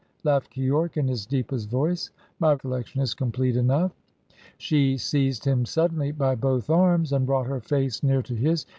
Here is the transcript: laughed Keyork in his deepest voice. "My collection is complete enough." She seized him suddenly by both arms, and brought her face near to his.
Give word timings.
laughed 0.23 0.51
Keyork 0.55 0.97
in 0.97 1.07
his 1.07 1.27
deepest 1.27 1.69
voice. 1.69 2.09
"My 2.39 2.55
collection 2.55 3.01
is 3.01 3.13
complete 3.13 3.55
enough." 3.55 3.91
She 4.57 4.97
seized 4.97 5.45
him 5.45 5.63
suddenly 5.63 6.11
by 6.11 6.33
both 6.33 6.71
arms, 6.71 7.13
and 7.13 7.23
brought 7.27 7.45
her 7.45 7.61
face 7.61 8.01
near 8.01 8.23
to 8.23 8.33
his. 8.33 8.65